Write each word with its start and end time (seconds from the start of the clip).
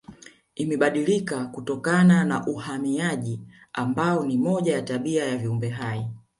Imebadilika 0.55 1.45
kutokana 1.47 2.25
na 2.25 2.47
uhamaji 2.47 3.39
ambao 3.73 4.25
ni 4.25 4.37
moja 4.37 4.73
ya 4.73 4.81
tabia 4.81 5.25
ya 5.25 5.37
viumbe 5.37 5.69
hai 5.69 6.07